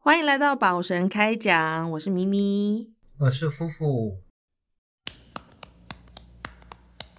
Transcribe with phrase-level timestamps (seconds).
[0.00, 2.92] 欢迎来到宝神开讲，我是咪咪。
[3.18, 4.18] 我是夫妇。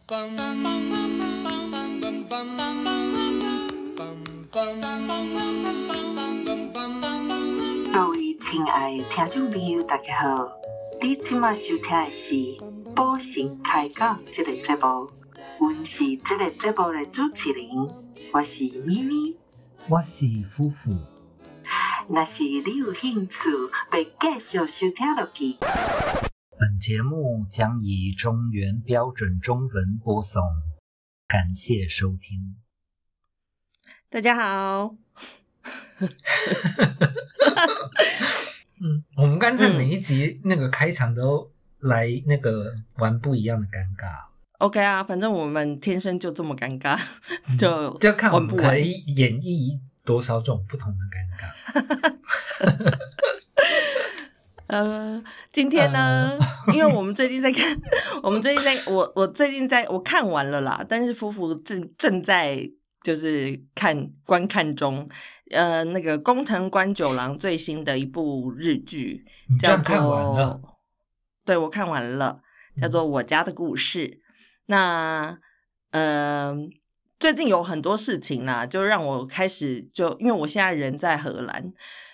[0.08, 0.16] 各
[8.08, 10.50] 位亲爱的听众朋友，大家好！
[11.02, 12.34] 你今麦收听的是
[12.96, 15.12] 《宝神开讲》这个节目，
[15.60, 17.68] 我是这个节目的主持人，
[18.34, 19.36] 我是咪咪。
[19.90, 20.92] 我是夫妇。
[22.12, 23.38] 若是你有兴趣
[23.92, 25.56] 要继续收听落去，
[26.58, 30.42] 本节目将以中原标准中文播送，
[31.28, 32.56] 感谢收听。
[34.10, 34.96] 大家好，
[38.82, 44.26] 嗯，我们干脆每一集那个开场都来那个玩不一样的尴尬
[44.58, 47.00] ，OK 啊，反正我们天生就这么尴尬，
[47.60, 51.44] 就就看我们可以演绎多少种不同的尴尬。
[54.66, 56.36] 呃，今天呢，
[56.74, 57.80] 因为我们最近在看，
[58.24, 62.68] 我们最近在 我我最近在我看完了啦，但是夫妇正正在
[63.04, 65.08] 就是看观看中，
[65.52, 69.24] 呃，那个工藤官九郎最新的一部日剧
[69.60, 70.60] 叫做，
[71.46, 72.42] 对我看完了，
[72.82, 74.08] 叫做《我家的故事》。
[74.66, 75.38] 那
[75.92, 76.56] 呃，
[77.20, 81.74] 最近有很多事情啦，就让我开始就因为我现在人在荷兰，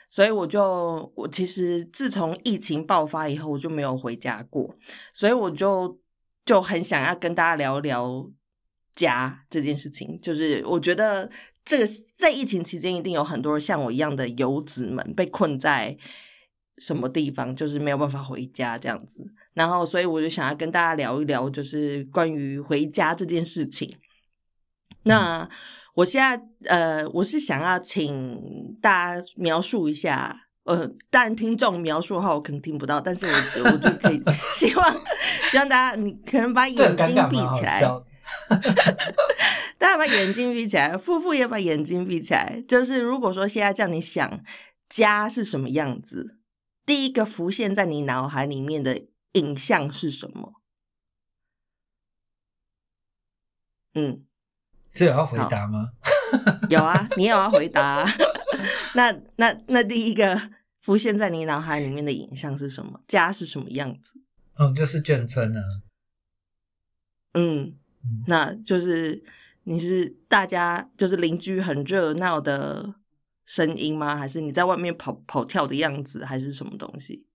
[0.09, 4.75] 所以我就我其实自从疫情爆发以后，我就没有回家过，
[5.13, 5.99] 所以我就
[6.43, 8.27] 就很想要跟大家聊聊
[8.95, 10.19] 家这件事情。
[10.19, 11.29] 就是我觉得
[11.63, 15.95] 这个在疫情期间，一定有很多像我一样的游子们被困在
[16.79, 19.23] 什么地方，就是没有办法回家这样子。
[19.53, 23.95] 然后，所以我就想要跟大家聊一聊，就是关于回家这件事情。
[25.05, 25.47] 那
[25.93, 33.31] 我现在呃，我是想要请大家描述一下，呃，当然听众描述的话，我可能听不到，但是我
[33.71, 34.21] 我就可以
[34.53, 35.01] 希望
[35.51, 37.81] 希望大家你可能把眼睛闭起来，
[39.77, 42.61] 大家把眼睛闭起来，夫妇也把眼睛闭起来。
[42.67, 44.43] 就是如果说现在叫你想
[44.89, 46.39] 家是什么样子，
[46.85, 50.53] 第一个浮现在你脑海里面的影像是什么？
[53.93, 54.25] 嗯，
[54.95, 55.89] 这有要回答吗？
[56.69, 58.09] 有啊，你也要回答啊、
[58.95, 60.39] 那那那第一个
[60.79, 62.99] 浮现在你脑海里面的影像是什么？
[63.07, 64.13] 家是什么样子？
[64.57, 65.61] 嗯，就是眷村啊。
[67.33, 69.21] 嗯，嗯，那就是
[69.63, 72.95] 你是大家就是邻居很热闹的
[73.45, 74.15] 声音吗？
[74.15, 77.25] 还是你在外面跑跑跳的样子，还是什么东西？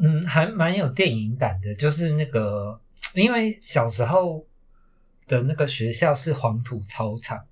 [0.00, 2.80] 嗯，还蛮有电影感的，就是那个，
[3.14, 4.46] 因为小时候
[5.26, 7.44] 的那个学校是黄土操场，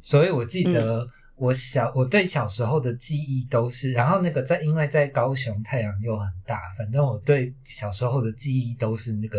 [0.00, 1.06] 所以我记得
[1.36, 9.38] 我小、我对小时候的记忆都是，然后那个在因为在高雄太阳又很大，反正我对小时候的记忆都是那个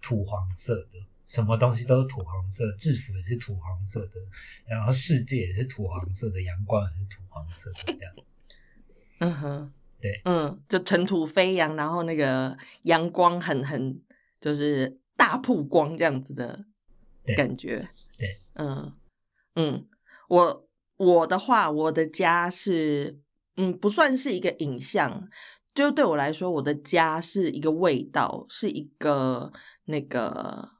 [0.00, 4.12] 土黄色的，什么东西都是土黄色，制服也是土黄色的，
[4.66, 8.14] 然后世界也是土黄色的，阳光也是土黄色的，这样。
[9.20, 14.00] 嗯哼，对，嗯，就尘土飞扬，然后那个阳光很很
[14.40, 16.67] 就是大曝光这样子的对
[17.36, 17.88] 感觉。
[18.16, 18.92] 对，嗯
[19.54, 19.86] 嗯，
[20.28, 23.20] 我我的话，我的家是
[23.56, 25.28] 嗯不算是一个影像，
[25.74, 29.52] 就对我来说，我的家是一个味道，是一个
[29.84, 30.76] 那个。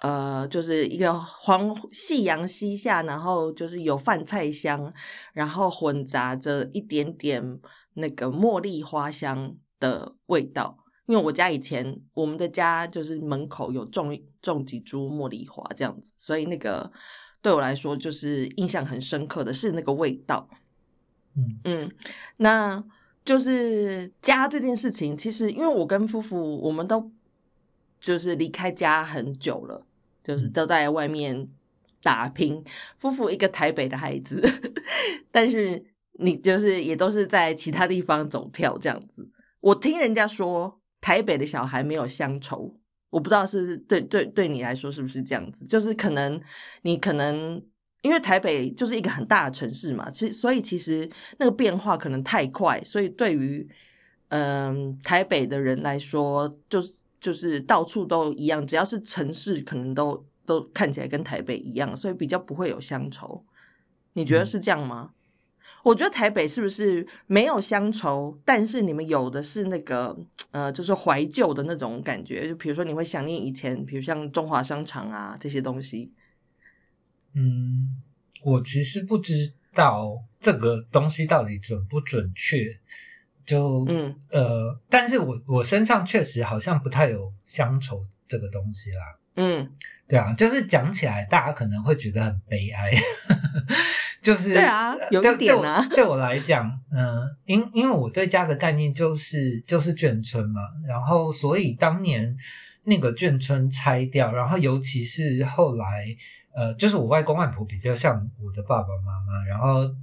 [0.00, 4.94] 呃，就是一个黄夕阳西下，然后就是有饭菜香，
[5.32, 7.60] 然后混杂着一点点
[7.94, 10.78] 那个茉莉花香的味道。
[11.08, 16.92] 因为我家以前我们的家就是门口有种种几株茉莉花这样子，所以那个
[17.42, 20.48] 对我来说就是印象很深刻的是那个味道。
[21.34, 21.90] 嗯嗯，
[22.36, 22.84] 那
[23.24, 27.10] 就是家这件事情，其实因为我跟夫妇我们都
[27.98, 29.86] 就是离开家很久了，
[30.22, 31.48] 就是都在外面
[32.02, 32.62] 打拼。
[32.96, 34.42] 夫妇一个台北的孩子，
[35.32, 35.84] 但是
[36.20, 39.28] 你就是也都是在其他地方走跳这样子。
[39.60, 42.74] 我听人家说，台北的小孩没有乡愁，
[43.10, 46.40] 我不知道是对对对你来说是不是这样子，就是可能
[46.82, 47.62] 你可能
[48.02, 51.08] 因为台北就是一个很大的城市嘛，其实所以其实
[51.38, 53.68] 那个变化可能太快，所以对于
[54.30, 63.42] 嗯、台北的人来说，就是就是到处都一样，只要是城市，可能都都看起来跟台北一样，所以比较不会有乡愁。
[64.12, 65.12] 你觉得是这样吗？
[65.82, 70.18] 我觉得台北是不是没有乡愁，但是你们有的是那个
[70.50, 76.12] 呃，就是怀旧的那种感觉，就比如说你会想念以前，比如像中华商场啊这些东西。
[77.34, 78.00] 嗯，
[78.42, 82.64] 我其实不知道这个东西到底准不准确，
[83.44, 89.18] 就嗯呃，但是我我身上确实好像不太有乡愁这个东西啦。
[89.36, 89.70] 嗯，
[90.08, 92.90] 对啊，就是讲起来，大家可能会觉得很悲哀，
[94.20, 95.80] 就是对啊有一对点啊。
[95.88, 102.36] 对我对我来讲，嗯、因因为我对家的概念就是就是眷村嘛，然后所以当年
[102.84, 106.04] 那个眷村拆掉，然后尤其是后来，
[106.54, 109.94] 呃，就是我外公外婆比较像我的爸爸妈妈，然后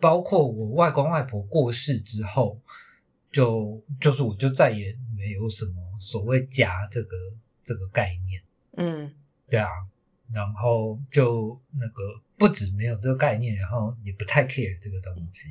[0.00, 2.60] 包括我外公外婆过世之后，
[3.32, 7.16] 就就是我就再也没有什么所谓家这个
[7.62, 8.42] 这个概念。
[8.76, 9.12] 嗯。
[9.50, 9.68] 对啊，
[10.32, 15.50] 然后就那个不止没有这个概念，然后也不太 care 这个东西。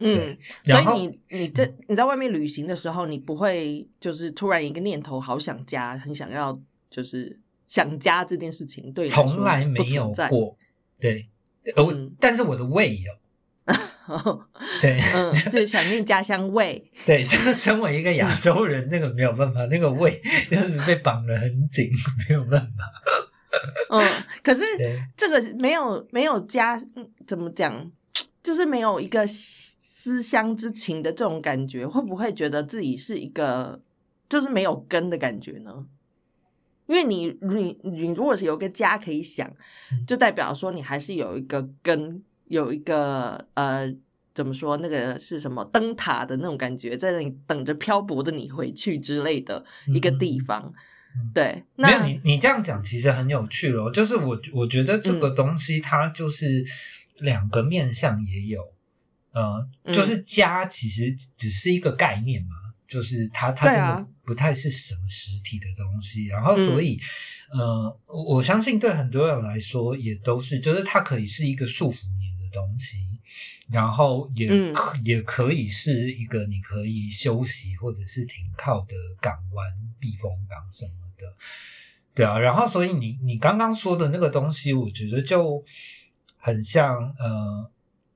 [0.00, 6.60] 嗯，所以你你这你在外面旅行的时候，你不会就是突然一个念头，好想家，很想要
[6.90, 10.12] 就是想家这件事情，对从来没有。
[10.28, 10.56] 过。
[10.98, 11.28] 对，
[11.76, 13.12] 呃我、嗯但是我的胃有。
[14.82, 16.90] 对，嗯，就是想念家乡味。
[17.06, 21.90] 对，这 个身为一个亚洲人，那个没有办法，那个胃 就是被绑得很紧，
[22.28, 22.84] 没有办法。
[23.90, 24.06] 嗯，
[24.42, 24.62] 可是，
[25.16, 27.90] 这个没有没有家，嗯怎么讲？
[28.42, 33.80] 就是没有一个思乡之情的这种感觉，会不会觉得自己是一个
[34.28, 35.86] 就是没有根的感觉呢？
[36.86, 39.48] 因为你你你如果是有个家可以想，
[39.92, 43.90] 嗯就代表说你还是有一个根，有一个呃
[44.34, 49.64] 怎么说那个是什么灯塔的那种感觉，在那里等着漂泊的你回去之类的
[49.94, 50.62] 一个地方。
[50.66, 50.74] 嗯
[51.32, 55.34] 对，没有你你这样讲其实很有趣哦，就是我我觉得这个嗯。
[55.34, 56.64] 东西它就是
[57.20, 58.62] 两个面向也有，
[59.32, 59.94] 呃，嗯。
[59.94, 62.48] 就是家其实只是一个概念嘛，
[62.88, 64.00] 就是它它真对啊。
[64.00, 66.66] 的不太是什么实体的东西，然后嗯。
[66.66, 66.98] 所以、
[67.52, 72.98] 呃，我我相信对很多人来说也都是，就是它可以是一个束缚你的东西。
[73.70, 74.72] 然后也嗯。
[74.74, 79.66] 可、也可以是一个你可以休息或者是停靠的港湾、
[79.98, 81.34] 避风港什么的，
[82.14, 82.38] 对啊。
[82.38, 85.64] 然后所以你你刚刚说的那个东西，我觉得就
[86.36, 87.70] 很像呃，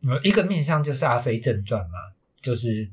[0.09, 1.93] 呃一个面向就是《阿飞正传》嘛，
[2.41, 2.91] 就是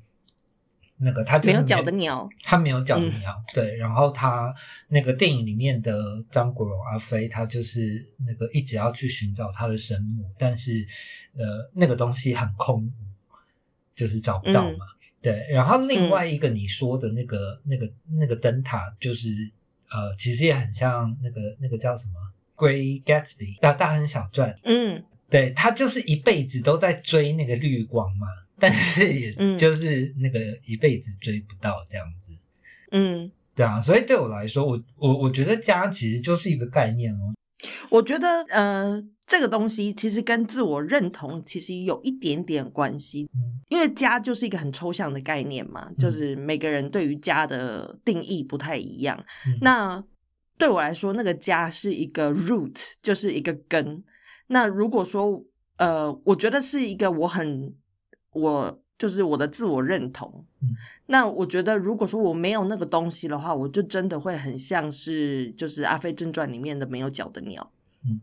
[0.97, 3.75] 那个他就是没有脚的鸟，他没有脚的嗯鸟，对。
[3.75, 4.53] 然后他
[4.87, 10.87] 那个电影里面的张国荣阿飞，他就是那个一直要去寻找他的生母，但是
[11.33, 12.91] 呃那个东西很空无，
[13.93, 14.85] 就是找不到嘛。
[15.21, 15.45] 对。
[15.49, 19.27] 然后另外一个你说的那个、那个那个灯塔，就是
[19.89, 22.13] 呃其实也很像那个那个叫什么
[22.65, 25.03] 《Great Gatsby》大大亨小传，嗯。
[25.27, 28.27] 对他就是一辈子都在追那个绿光嘛，
[28.59, 29.57] 但是也嗯。
[29.57, 32.31] 就是那个一辈子追不到这样子，
[32.91, 37.33] 嗯，对啊，所以对我来说，我我我觉得家其实就是一个概念哦，
[37.89, 49.17] 我觉得呃，这个东西其实跟自我认同其实有一点点关系，嗯因为家就是一个很抽象的概念嘛，就是每个人对于家的定义不太一样。
[49.47, 50.03] 嗯那
[50.57, 54.03] 对我来说，那个家是一个 root，就是一个根。
[54.47, 55.43] 那如果说
[55.77, 57.73] 呃，我觉得是一个我很
[58.31, 60.45] 我就是我的自我认同。
[60.61, 60.69] 嗯
[61.07, 67.71] 那我觉得，如果说我没有那个东西的话，我就真的会很像是就是《阿飞正传》里面的没有脚的鸟。
[68.07, 68.19] 嗯，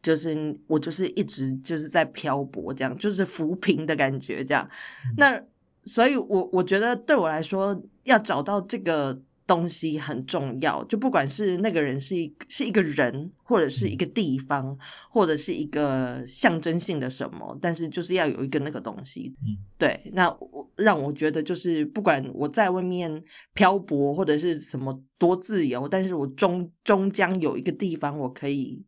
[0.00, 4.68] 就是我就是一直就是在漂泊，这样就是浮萍的感觉，这样。
[5.16, 5.42] 那
[5.84, 10.84] 所以我，我觉得对我来说，要找到这个东西很重要。
[10.84, 14.76] 就不管是那个人是一是一个人，或者是一个地方，
[15.10, 19.34] 或者是一个象征性的什么，但是就是要有一个那个东西。
[19.44, 20.00] 嗯，对。
[20.14, 23.22] 那我让我觉得，就是不管我在外面
[23.54, 28.84] 漂泊或者是什么多自由，但是我终终将有一个地方我可以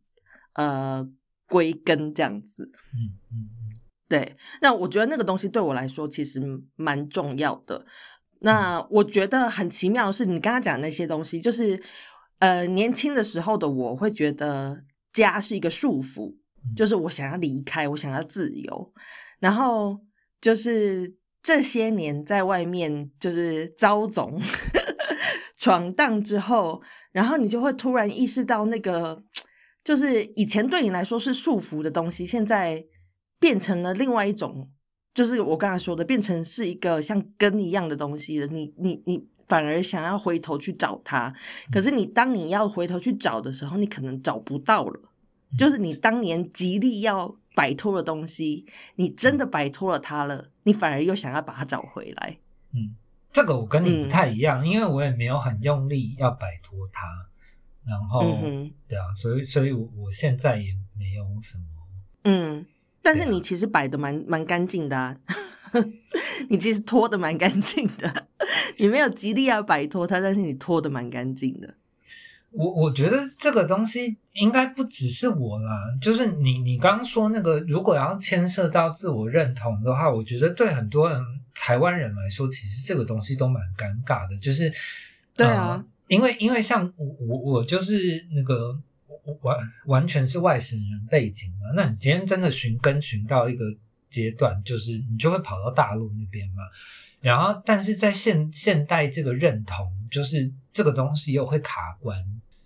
[0.53, 1.07] 呃
[1.47, 2.71] 归根这样子。
[2.93, 3.49] 嗯嗯
[4.07, 6.39] 对，那我觉得那个东西对我来说其实
[6.75, 7.83] 蛮重要的。
[8.45, 11.81] 那我觉得很奇妙的是，你刚刚讲的那些东西，就是
[12.37, 16.35] 呃，年轻的时候的我会觉得家是一个束缚，
[16.75, 18.93] 就是我想要离开，我想要自由，
[19.39, 19.99] 然后
[20.39, 24.39] 就是这些年在外面就是遭总
[25.57, 26.79] 闯荡之后，
[27.11, 29.23] 然后你就会突然意识到那个。
[29.83, 32.83] 就是以前对你来说是束缚的东西，现在
[33.39, 34.67] 变成了另外一种，
[35.15, 38.45] 就是我刚才说的，变成是一个像根一样的东西了。
[38.47, 41.33] 你你你反而想要回头去找它，
[41.71, 44.99] 可是你当你要回头去找的时候，你可能找不到了。
[45.57, 52.37] 就是你当年极力要摆脱的东西，你真的摆脱了它了，你反而又想要把它找回来。
[52.73, 52.93] 嗯，
[53.31, 57.07] 这个我跟你不嗯太一样，因为我也没有很用力要摆脱它，
[57.85, 61.63] 然后、嗯，对啊，所以所以我我现在也没有什么，
[62.25, 62.65] 嗯，
[63.05, 65.15] 但是你其实摆的蛮蛮干净的啊，
[66.49, 68.27] 你其实拖的蛮干净的，
[68.77, 71.75] 你没有极力要摆脱它，但是你拖的蛮干净的。
[72.51, 75.71] 我我觉得这个东西应该不只是我啦，
[76.01, 81.21] 就是你你刚刚说那个，如果要牵涉到自我认同的话，我觉得对很多人
[81.53, 84.73] 台湾人来说，其实这个东西都蛮尴尬的，就是
[85.35, 85.75] 对啊。
[85.77, 88.77] 呃因为因为像我我我就是那个我
[89.41, 93.65] 完完全是外省人背景嘛，那你今天真的寻根寻到一个
[94.09, 96.63] 阶段，就是你就会跑到大陆那边嘛，
[97.21, 102.17] 然后但是在现现代这个认同，就是这个东西又会卡关。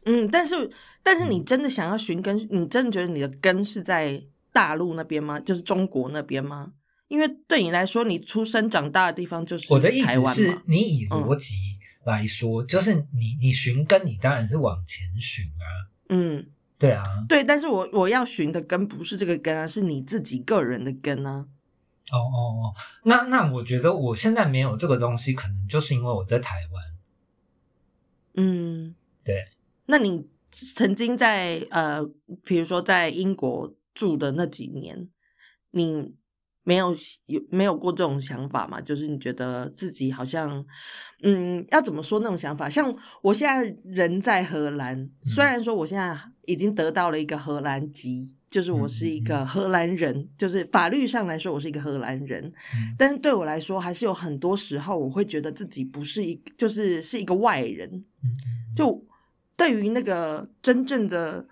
[0.05, 0.71] 嗯，但是
[1.03, 5.39] 但是你真的想要寻根，你真的觉得你的根是在大陆那边吗？
[5.39, 6.73] 就是中国那边吗？
[7.07, 10.63] 因为对你来说，你出生长大的地方就是我的意思是嘛。
[10.65, 11.55] 你以逻辑
[12.05, 16.45] 来说，就是你你寻根，你当然是往前寻啊，嗯，
[16.77, 21.47] 对啊，对，但是我我要寻的根不是这个根啊，是你自己个人的根啊。
[22.11, 22.73] 哦哦哦，
[23.03, 26.83] 那那我觉得我现在没有这个东西，可能就是因为我在台湾，
[28.33, 29.49] 嗯，对，
[29.85, 32.03] 那你曾经在呃，
[32.43, 35.07] 比如说在英国住的那几年，
[35.69, 36.15] 你
[36.69, 36.95] 没有
[37.25, 38.79] 有没有过这种想法嘛？
[38.79, 40.63] 就是你觉得自己好像，
[41.23, 42.69] 嗯，要怎么说那种想法？
[42.69, 48.35] 像我现在人在荷兰，虽然说我现在已经得到了一个荷兰籍。
[48.49, 57.87] 就是我是一个荷兰人，就是法律上来说我是一个荷兰人，嗯但是对我来说，还是有很多时候我会觉得自己不是一，就是是一个外人，
[58.23, 58.27] 嗯，
[58.75, 59.05] 就
[59.55, 61.47] 对于那个真正的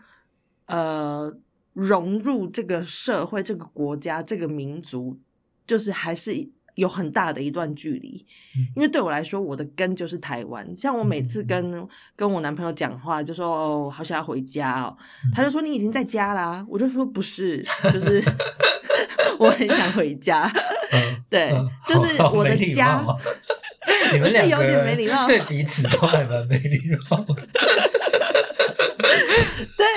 [0.65, 1.31] 呃
[1.77, 5.19] 融入这个社会、这个国家、这个民族，
[5.67, 8.25] 就是还是有很大的一段距离。
[8.55, 10.67] 嗯因为对我来说，我的根就是台湾。
[10.75, 14.97] 像我每次跟跟我男朋友讲话，就说哦，好想要回家哦，
[15.31, 18.23] 他就说你已经在家啦，我就说不是，就是
[19.37, 20.51] 我很想回家。
[20.91, 23.05] 嗯对嗯，就是我的家
[24.13, 27.35] 你们两个是有点人没礼貌对彼此都还蛮没礼貌的。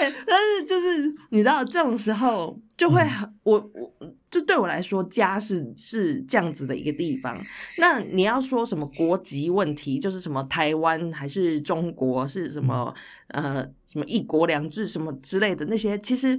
[0.00, 7.38] 对，但是就是你知道，这种时候就会很、我我就对我来说，家是是这样子的一个地方。
[7.78, 12.95] 那你要说什么国籍问题，就是什么台湾还是中国，是什么、
[13.28, 16.38] 呃什么一国两制什么之类的那些，其实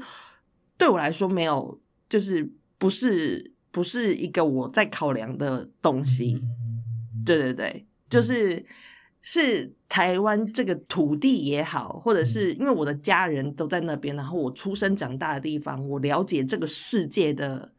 [0.77, 6.34] 对我来说没有，就是不是不是一个我在考量的东西。
[6.41, 6.82] 嗯
[7.24, 8.65] 对对对，就是
[9.22, 17.69] 是台湾这个土地也好，或者是因为我的家人都在那边，然后我出生长大的地方，我了解这个世界的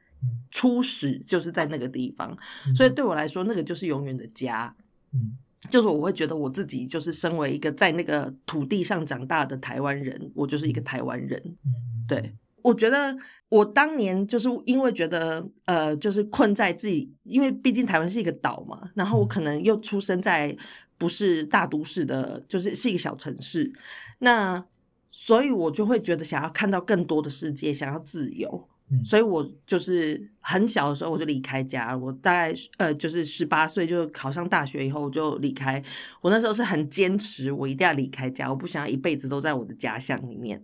[0.50, 2.76] 初始就是在那个地方，嗯。
[2.76, 4.76] 所以对我来说，那个就是永远的家。
[5.14, 5.38] 嗯。
[5.70, 11.40] 就是我会觉得我自己就是身为一个在那个土地上长大的台湾人，我就是一个台湾人。
[11.64, 11.72] 嗯，
[12.06, 13.16] 对，我觉得
[13.48, 20.54] 我当年就是因为觉得呃，就是困在自己，因为毕竟台湾是一个岛嘛，然后我可能又出生在
[21.02, 23.72] 不是大都市的，就是是一个小城市，
[24.20, 24.64] 那
[25.10, 28.68] 所以我就会觉得想要看到更多的世界，想要自由。
[28.92, 35.82] 嗯所以我就是很小的时候我就离开家，我大概呃就是十八岁就考上大学以后我就离开。
[36.20, 40.62] 我那时候是很坚持，我一定要离开家，我不想要一辈子都在我的家乡里面。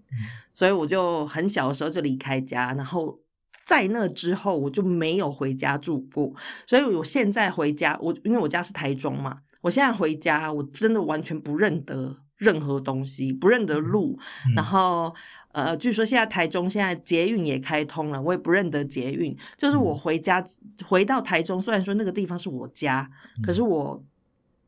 [0.52, 3.18] 所以我就很小的时候就离开家，然后
[3.64, 6.30] 在那之后我就没有回家住过。
[6.66, 15.14] 所以我现在回家，我因为我家是台中嘛，我现在回家我真的完全不认得任何东西，不认得路，嗯然后。
[15.52, 19.36] 呃，据说现在台中现在捷运也开通了，我也不认得捷运。
[19.56, 20.44] 就是我回家
[20.86, 23.10] 回到台中，虽然说那个地方是我家，
[23.42, 24.04] 可是我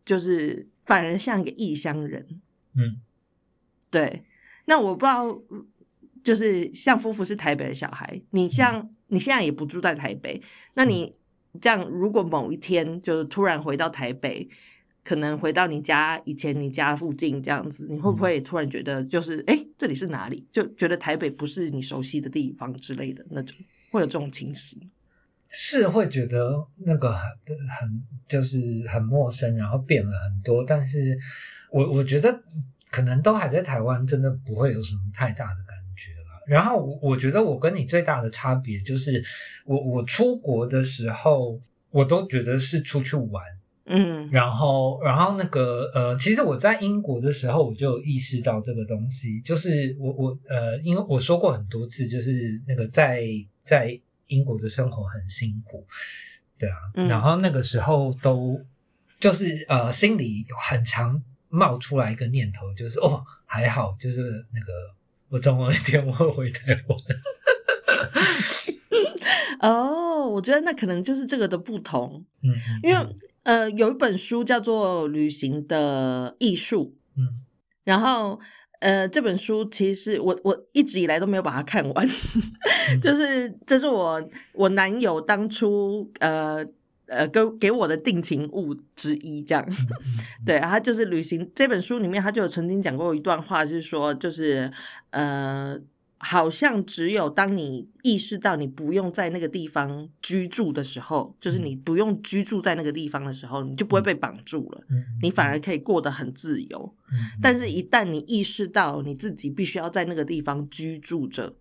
[0.04, 2.26] 就是反而像一个异乡人。
[2.75, 2.97] 嗯
[3.90, 4.25] 对，
[4.64, 5.40] 那我不知道，
[6.25, 10.42] 就是像夫妇是台北的小孩，你像你现在也不住在台北，
[10.75, 11.14] 那你
[11.61, 14.49] 这样如果某一天就是突然回到台北，
[15.02, 20.47] 可能回到你家以前你家附近这样子，你会不会突然觉得就是哎、诶这里是哪里？
[20.52, 23.57] 就觉得台北不是你熟悉的地方之类的那种，
[23.90, 24.78] 会有这种情形？
[25.49, 27.28] 是会觉得那个很
[27.78, 31.19] 很就是很陌生，然后变了很多，但是
[31.73, 32.40] 我我觉得
[32.90, 36.45] 可能都还在台湾，真的不会有什么太大的感觉了。
[36.47, 39.21] 然后我我觉得我跟你最大的差别就是，
[39.64, 43.45] 我我出国的时候，我都觉得是出去玩，
[43.87, 44.28] 嗯。
[44.30, 53.25] 然后，然后那个呃，其实我在英国的时候，我就意识到这个东西，就是我我呃，因为我说过很多次，就是那个在
[53.62, 55.87] 在英国的生活很辛苦，
[56.58, 57.08] 对啊，嗯。
[57.08, 58.60] 然后那个时候都
[59.18, 64.20] 就是呃，心里很常冒出来一个念头，就是哦，还好，就是
[64.52, 64.72] 那个
[65.28, 66.99] 我总有一天我会回台湾。
[69.60, 73.06] 哦，我觉得那可能就是这个的不同，嗯，因为
[73.42, 77.28] 呃，有一本书叫做《旅行的艺术》，嗯
[77.85, 78.38] 然后
[78.80, 82.09] 呃，这本书其实我我一直以来都没有把它看完，
[83.02, 86.64] 就是这是我我男友当初呃
[87.06, 89.64] 呃给给我的定情物之一，这样。
[89.68, 89.75] 嗯
[90.47, 94.70] 对，他就是旅行这本书里面，他就有曾经讲过一段话，是说，就是
[95.11, 95.78] 呃，
[96.22, 106.94] 好像只有当你意识到你不用在那个地方居住的时候，就是你不用居住在那个地方的时候，你就不会被绑住了，嗯你反而可以过得很自由。
[107.10, 111.54] 嗯但是，一旦你意识到你自己必须要在那个地方居住着，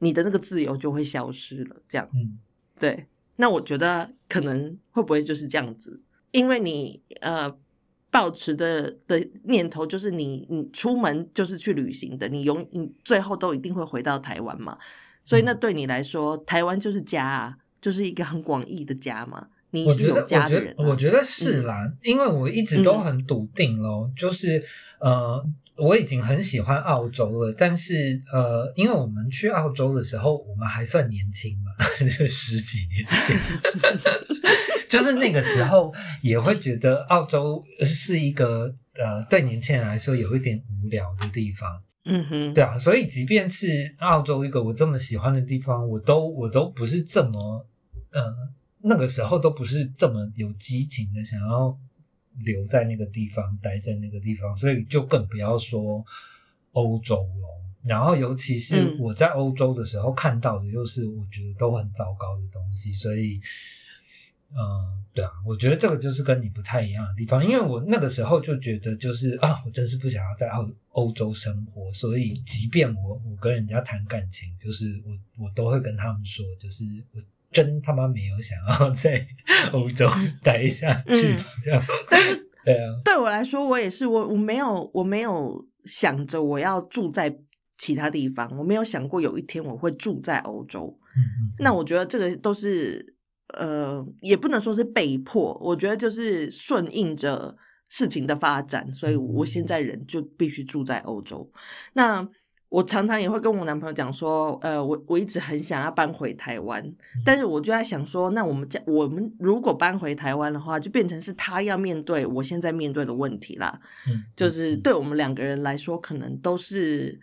[0.00, 1.76] 你的那个自由就会消失了。
[1.86, 2.38] 这样，嗯
[2.78, 3.06] 对。
[3.36, 6.02] 那我觉得可能会不会就是这样子？
[6.32, 7.56] 因为你呃，
[8.16, 14.78] 抱持的的念头就是你你出门就是去旅行的，你永你最后都一定会回到台湾嘛。
[15.22, 19.48] 所以那对你来说，台湾就是家啊，就是一个很广义的家嘛。
[19.72, 24.64] 你是有我觉得，我觉得，家的人、啊，我觉得是啦，因为我一直都很笃定咯，就是
[24.98, 25.44] 呃，
[25.76, 31.70] 我已经很喜欢澳洲了，但是呃，因为我们去澳洲的时候，我们还算年轻嘛，
[32.26, 33.36] 十几年前，
[34.96, 41.82] 就是那个时候也会觉得澳洲是一个呃，对年轻人来说有一点无聊的地方。
[42.08, 47.66] 嗯哼，对啊，所以即便是澳洲一个我这么喜欢的地方，我都我都不是这么，
[48.12, 48.22] 呃，
[48.82, 51.76] 那个时候都不是这么有激情的想要
[52.44, 56.04] 留在那个地方，待在那个地方，所以就更不要说
[56.72, 57.62] 欧洲了。
[57.84, 63.40] 然后，尤其是嗯我在欧洲的时候看到的，又是我觉得都很糟糕的东西，所以，
[64.58, 77.20] 嗯、对啊，我觉得这个就是跟你不太一样的地方，因为我那个时候就觉得就是啊，我真是不想要在澳欧洲生活，所以即便我我跟人家谈感情，就是我我都会跟他们说，就是我
[77.52, 79.26] 真他妈没有想要 在
[79.72, 80.08] 欧洲
[80.42, 87.34] 待下去，嗯这样，但是对啊，对我来说，我也是，我我没有我没有想着我要住在
[87.78, 90.98] 其他地方，我没有想过有一天我会住在欧洲。
[91.16, 93.15] 嗯嗯，那我觉得这个都是
[93.54, 97.56] 呃，也不能说是被迫，我觉得就是顺应着
[97.88, 101.48] 事情的发展，所以我现在人就必须住在欧洲。
[101.92, 102.28] 那
[102.68, 106.84] 我常常也会跟我男朋友讲说，呃，我我一直很想要搬回台湾，
[107.24, 113.80] 但是我就在想说，那我们家我们如果搬回台湾的话，就变成是他要面对我现在面对的问题啦。
[114.08, 117.18] 嗯就是对我们两个人来说，可能都是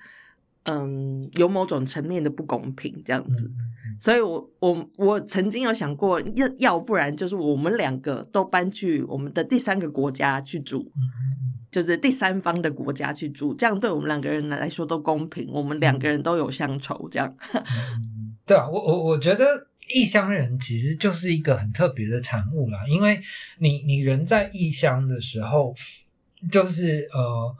[0.63, 3.51] 嗯有某种层面的不公平这样子。
[3.99, 10.91] 所以我我我曾经有想过，要要不然就是我们两个都搬去我们的第三个国家去住，
[11.69, 17.35] 就是第三方的国家去住，这样对我们两个人来说都公平，我们两个人都有乡愁，这样。
[17.53, 19.45] 嗯，对啊，我我我觉得
[19.93, 23.19] 异乡人其实就是一个很特别的产物啦，因为
[23.59, 25.75] 你你人在异乡的时候，
[26.51, 27.55] 就是呃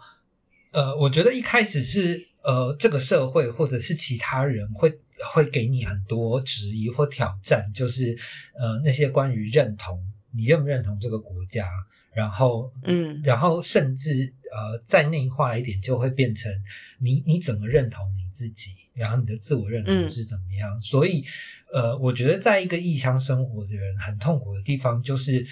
[0.71, 4.99] 呃，我觉得一开始是呃这个社会或者是其他人会
[5.33, 8.17] 会给你很多质疑或挑战，就是
[8.53, 9.99] 呃那些关于认同，
[10.31, 11.69] 你认不认同这个国家，
[12.13, 16.51] 然后嗯然后甚至呃再内化一点，就会变成
[16.99, 20.81] 你你怎么认同你自己，然后你的自我认同嗯是怎么样。
[20.81, 21.23] 所以
[21.71, 25.45] 呃，我觉得在一个异乡生活的人很痛苦的地方，就是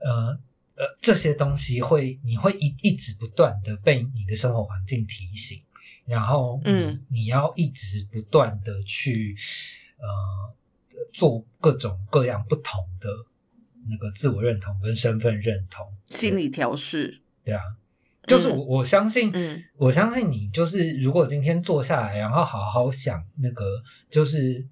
[0.00, 0.28] 呃
[0.76, 5.60] 呃这些东西会你会一一直不断的被你的生活环境提醒，
[6.10, 9.36] 然后嗯你要一直不断的去
[9.98, 10.54] 呃
[11.12, 13.08] 做各种各样不同的。
[13.88, 17.62] 那个自我认同跟身份认同，心理调试，对啊，
[18.24, 24.64] 就是我相信，嗯我相信你就是如果今天坐下来，然后好好想那个，就是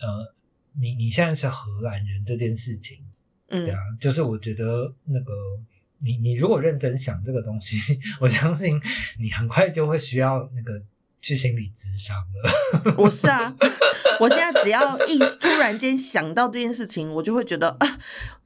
[0.00, 0.34] 呃，
[0.78, 2.98] 你你现在是荷兰人这件事情，
[3.46, 5.32] 嗯对啊，就是我觉得那个
[6.02, 8.80] 你你如果认真想这个东西，我相信
[9.18, 10.80] 你很快就会需要那个
[11.20, 12.94] 去心理咨商了。
[12.96, 13.54] 我是啊，
[14.18, 17.98] 我现在只要一突然间想到这件事情，我就会觉得啊，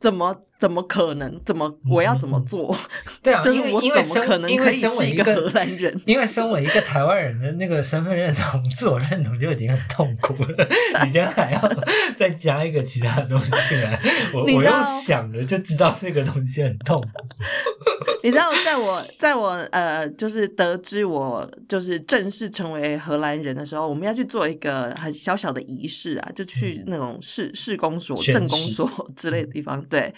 [0.05, 1.41] 怎么怎么可能？
[1.47, 2.77] 怎么我要怎么做？
[3.25, 5.99] 对啊，就是我怎么可能可以是一个荷兰人？
[6.05, 10.69] 因为身为一个台湾人的那个身份认同、自我认同就已经很痛苦了，
[11.07, 11.73] 你现在还要
[12.19, 13.99] 再加一个其他的东西进来，
[14.35, 17.25] 我我你知道用想着就知道这个东西很痛苦。
[18.23, 29.83] 你知道，在我在我呃，就是得知我就是正式成为荷兰人的时候，我们要去做一个很小小的仪式啊，就去那种市市公所、镇公所之类的地方。
[29.95, 30.13] 对，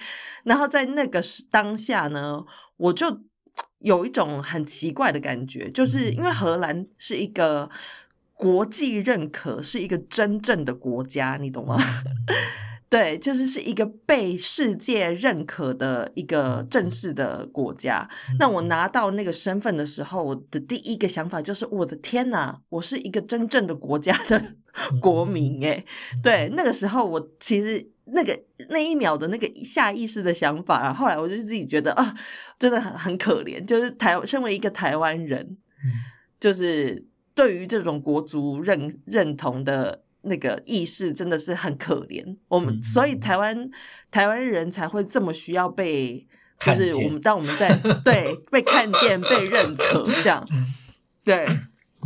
[0.45, 2.43] 然后在那个时当下呢，
[2.79, 3.21] 我就
[3.81, 7.69] 有一种很奇怪的感觉，就是因为荷兰是一个
[8.33, 11.77] 国际认可，是一个真正的国家，你懂吗？
[12.89, 18.09] 对，就是是一个被世界认可的一个正式的国家。
[18.39, 24.55] 那我拿到那个身份的时候，我的第一个想法就是：我的天哪，我是一个真正的国家的
[25.03, 25.63] 国民！
[25.67, 25.85] 哎，
[26.23, 28.39] 对，那个时候我其实那个
[28.69, 32.15] 那一秒的那个下意识的想法啊，后来我就自己觉得啊，
[32.59, 35.57] 真的很很可怜，就是台身为一个台湾人，
[36.41, 40.03] 就是对于这种国族认认同的。
[40.29, 43.71] 那个意识真的是很可怜，我们所以台湾
[44.11, 46.27] 台湾人才会这么需要被，
[46.59, 47.73] 就是我们当我们在
[48.05, 50.45] 对被看见、被认可这样，
[51.25, 51.47] 对，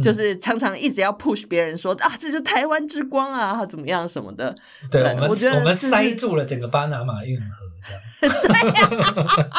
[0.02, 4.54] 就是常常一直要 push 别人说啊，这是台湾之光啊，怎么样什么的。
[4.90, 7.46] 对，我觉得我们塞住了整个巴拿马运河
[7.84, 8.00] 这样。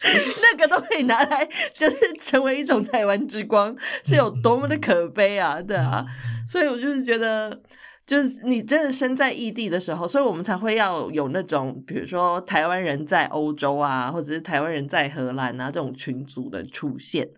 [0.00, 5.60] 对那个都可以拿来，就是成为一种台湾之光，是有多么的可悲啊！
[5.60, 6.06] 对啊，
[6.46, 7.60] 所以我就是觉得，
[8.06, 17.28] 就是你真的身在异地的时候，所以我们才会要有那种，比如说台湾人在欧洲啊，或者是台湾人在荷兰啊这种群组的出现。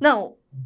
[0.00, 0.16] 那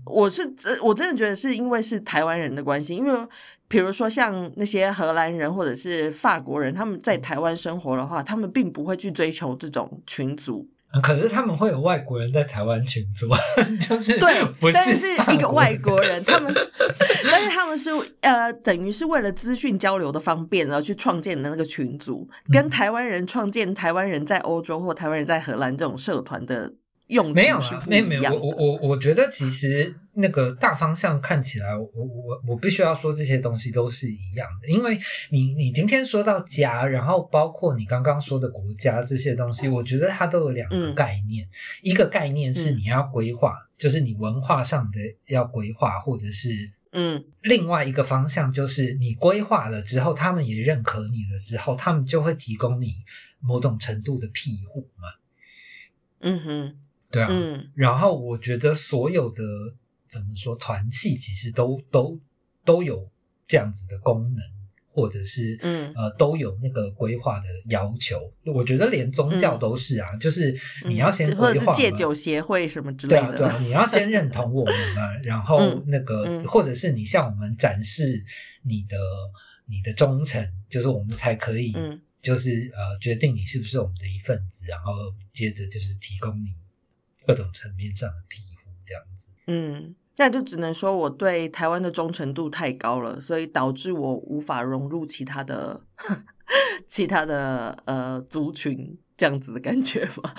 [0.05, 3.27] 我是真，我真的觉得是因为是台湾人的关系，因为
[3.69, 10.69] 比如说像那些荷兰人或者是法国人，他们在台湾生活的话，他们并不会去追求这种群组。
[11.05, 13.29] 可是他们会有外国人在台湾群组，
[13.89, 16.53] 就是对，但是一个外国人，他们，
[17.31, 17.91] 但是他们是
[18.23, 26.73] 呃，等于是为了资讯交流的方便，然后去创建的那个群组，跟台湾人创建台湾人在欧洲或台湾人在荷兰这种社团的。
[27.11, 34.99] 用没有啊，没没有，我我我我觉得其实那个大方向看起来，我我我必须要说这些东西都是一样的，因为
[35.31, 41.49] 你你今天说到家，然后包括你刚刚说的国家这些东西，我觉得它都有两个概念，
[41.83, 46.49] 一个概念是你要规划，就是你文化上的要规划，或者是
[46.93, 52.95] 嗯，另外一个方向就是你规划了之后，他们也认可你了之后，他们就会提供你
[53.41, 55.09] 某种程度的庇护嘛，
[56.21, 56.77] 嗯哼。
[57.11, 57.29] 对啊，
[57.75, 59.43] 然后我觉得所有的
[60.09, 62.19] 怎么说团契其实都都
[62.65, 63.09] 都有
[63.47, 64.45] 这样子的功能，
[64.87, 68.33] 或者是嗯呃都有那个规划的要求。
[68.45, 78.25] 我觉得连宗教都是啊，就是你要先或者是戒酒协会什么之类的，对啊， 你要先认同我们嘛，然后那个或者是你向我们展示
[78.63, 78.97] 你的
[79.67, 81.73] 你的忠诚，就是我们才可以，
[82.23, 84.93] 就是呃决定你是不是我们的一份子，然后
[85.33, 86.55] 接着就是提供你。
[87.27, 95.85] 各种层面上的庇护，这样子，嗯，那就只能说我对台湾的忠诚度太高了，所以导致我无法融入其他的
[96.87, 100.35] 其他的呃族群，这样子的感觉吗？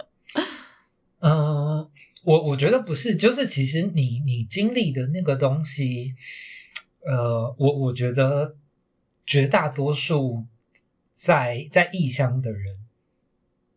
[1.20, 1.90] 嗯，
[2.26, 6.14] 我我觉得不是，就是其实你你经历的那个东西，
[7.06, 8.56] 呃，我我觉得
[9.26, 10.46] 绝大多数
[11.14, 12.76] 在在异乡的人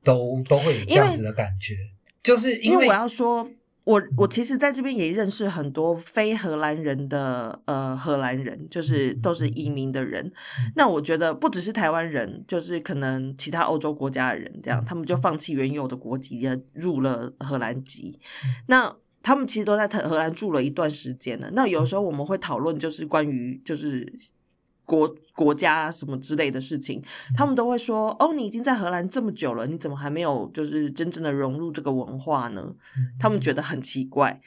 [0.02, 1.76] 都都会有这样子的感觉。
[2.24, 3.48] 就是因为我要说，
[3.84, 10.32] 我我其实在这边也认识很多非荷兰人的呃荷兰人，就是都是移民的人。
[10.74, 18.18] 那我觉得不只是台湾人，就是可能其他欧洲国家的人，这样他们就放弃原有的国籍，入了荷兰籍。
[18.66, 21.50] 那他们其实都在荷兰住了一段时间了。
[21.52, 24.12] 那有时候我们会讨论，就是关于就是。
[24.84, 27.02] 国国家什么之类的事情，
[27.36, 32.74] 他们都会说：“哦，你已经在荷兰这么久了，你怎么还没有就是真正的融入这个文化呢？”
[33.18, 34.40] 他们觉得很奇怪。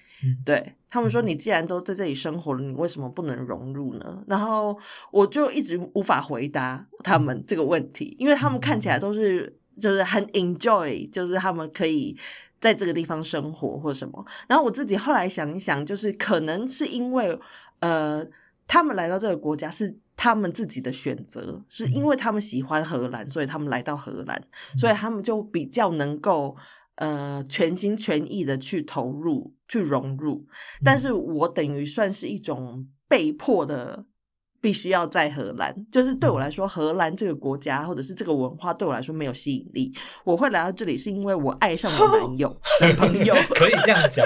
[0.44, 4.76] 对他们说：“你既然都在这里生活了，你为什么不能融入呢？”然后
[5.12, 12.18] 我就一直无法回答他们这个问题，因为他们看起来都是就是很 enjoy，就是他们可以
[12.60, 14.26] 在这个地方生活或什么。
[14.48, 17.38] 然后我自己后来想一想，就是可能是因为
[17.80, 18.26] 呃，
[18.66, 19.98] 他们来到这个国家是。
[20.18, 24.44] 他们自己的选择，是因为他们喜欢荷兰，所以他们来到荷兰，
[24.78, 26.58] 所以他们就比较能够
[26.96, 30.46] 呃全心全意的去投入、去融入。
[30.84, 34.08] 但是我等于算是一种被迫的。
[34.60, 39.94] 必须要在荷兰，就是对我来说，荷兰这个国家或者是这个文化对我来说没有吸引力。
[40.24, 44.26] 我会来到这里是因为我爱上了男 友、男朋友， 可以这样讲，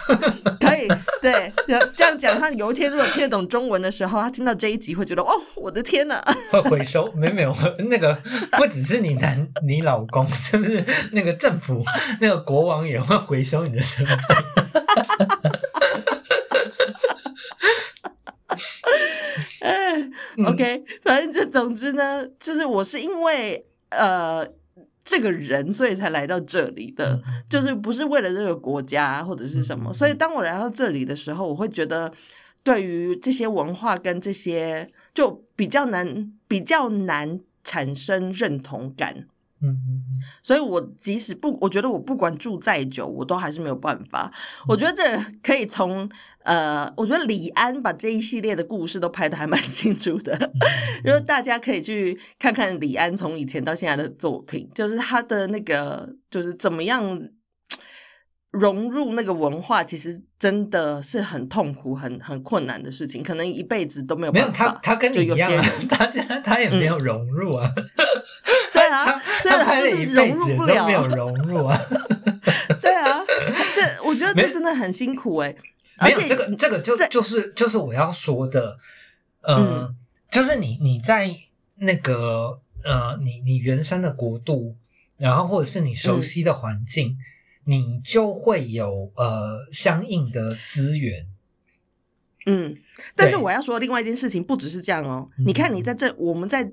[0.60, 0.88] 可以
[1.20, 1.52] 对
[1.96, 2.38] 这样讲。
[2.38, 6.22] 他有一天如果听得懂中文的时候，他听到这一集会觉得哦，我的天哪！
[6.50, 7.10] 会回收？
[7.14, 7.54] 没没有，
[7.90, 8.14] 那个
[8.52, 11.82] 不只是你男、你老公，就是那个政府、
[12.20, 14.18] 那个国王也会回收你的身份。
[20.36, 24.46] 嗯，OK，反正这总之呢，就是我是因为呃
[25.04, 29.92] 这个人，所以才来到这里的，就是不是为了这个国家或者是什么。
[29.92, 32.12] 所以当我来到这里的时候，我会觉得
[32.62, 39.26] 对于这些文化跟这些就比较难比较难产生认同感。
[39.62, 40.02] 嗯嗯
[40.42, 44.30] 所以我即使不，我觉得我不管住再久，我都还是没有办法。
[44.68, 46.08] 我觉得这可以从
[46.44, 50.52] 呃，我觉得李安把这一系列的故事都拍的还蛮清楚的，
[51.04, 57.18] 因为大家可以去看看李安从以前到现在的作品，就是他的那个就是怎么样
[58.52, 64.80] 融入那个文化，其实真的是很痛苦、很很困难的事情，可能一辈子都没有没有办法。
[64.82, 65.50] 他他跟就你一样
[65.88, 67.70] 他他他也没有融入啊。
[68.72, 71.06] 对啊他，所以他一辈融入不子都没有。
[71.08, 71.80] 融入啊。
[72.80, 73.24] 对啊，
[73.74, 75.54] 这我觉得没这真的很辛苦哎、
[75.98, 78.78] 而且没有这个这个就就是就是我要说的，
[79.42, 79.96] 呃，嗯
[80.30, 81.34] 就是你你在
[81.76, 84.76] 那个呃你你原生的国度，
[85.16, 87.16] 然后或者是你熟悉的环境，
[87.66, 91.26] 你就会有呃相应的资源。
[92.46, 92.76] 嗯，
[93.16, 95.28] 但是我要说另外一件事情，不只是这样哦。
[95.38, 96.72] 嗯你看，你在这我们在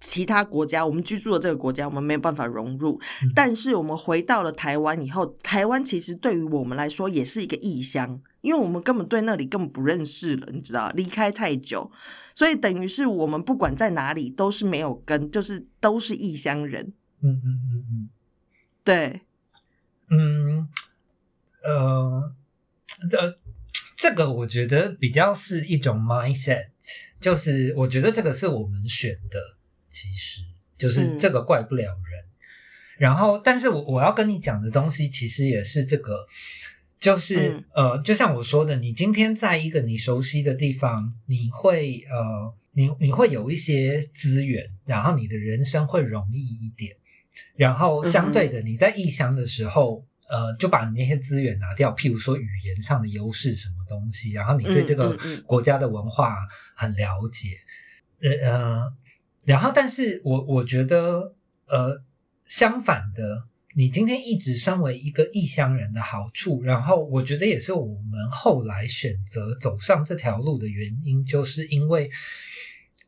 [0.00, 3.00] 其他国家，我们居住的这个国家，我们没有办法融入。
[3.22, 11.88] 嗯但是我们回到了台湾以后，台湾其实对于我们来说也是一个异乡，因为我们根本对那里根本不认识了，你知道，离开太久，
[12.34, 16.92] 所以等于是我们不管在哪里都是没有根，就是都是异乡人。
[17.22, 18.08] 嗯嗯嗯嗯
[18.84, 19.20] 对，
[20.10, 20.68] 嗯，
[21.64, 22.34] 呃
[23.12, 23.38] 呃，
[23.96, 26.68] 这个我觉得比较是一种 mindset，
[27.20, 29.38] 就是我觉得这个是我们选的，
[29.90, 30.42] 其实
[30.78, 32.24] 就是嗯这个怪不了人。
[32.98, 36.26] 然后，但是我我要跟你讲的东西，其实也是这个，
[36.98, 46.96] 就是、嗯呃，就像我说的，你今天在一个你熟悉的地方，你会呃，你你会有一些资源，然后你的人生会容易一点。
[47.54, 56.36] 然后相对的，你在异乡的时候，呃，就把你那些资源拿掉，譬如说语言上的优势什么东西，然后你对这个国家的文化
[56.74, 57.56] 很了解，
[58.20, 58.92] 呃呃，
[59.44, 61.34] 然后但是我我觉得，
[61.68, 62.02] 呃，
[62.44, 63.44] 相反的，
[63.74, 72.10] 你今天一直身为一个异乡人的好处，然后我觉得也是我们后来选择走上这条路的原因，就是因为，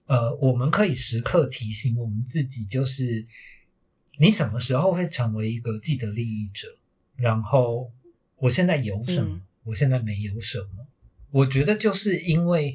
[0.07, 3.27] 呃，我们可以时刻提醒我们自己，就是
[4.19, 6.69] 你什么时候会成为一个既得利益者，
[7.17, 7.91] 然后
[8.37, 10.87] 我现在有什么，嗯我现在没有什么。
[11.31, 12.75] 我觉得就是因为，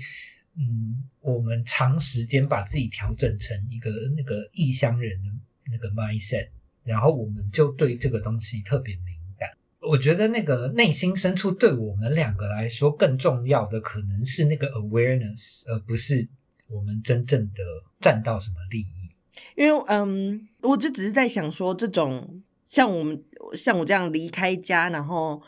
[0.55, 5.29] 嗯，我们长时间把自己调整成一个那个异乡人的
[5.71, 6.49] 那个 mindset，
[6.83, 9.49] 然后我们就对这个东西特别敏感。
[9.81, 16.27] 我觉得那个内心深处对我们两个来说更重要的，可能是那个 awareness，而不是
[16.67, 17.63] 我们真正的
[17.99, 19.11] 占到什么利益。
[19.57, 23.21] 因为嗯，我就只是在想说，这种像我们
[23.53, 25.41] 像我这样离开家，然后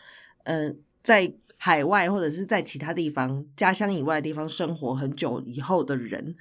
[0.44, 6.36] 呃，在海外或者是在其他地方家乡以外的地方生活很久以后的人，